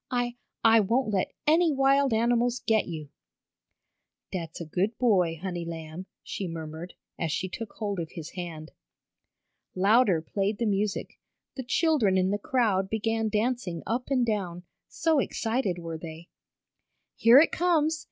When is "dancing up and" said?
13.29-14.25